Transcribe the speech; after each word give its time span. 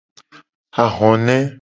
Ahone. 0.85 1.37